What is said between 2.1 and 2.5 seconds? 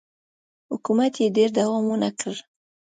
کړ